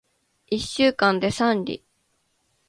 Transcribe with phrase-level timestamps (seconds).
[0.47, 1.83] 一週間で三里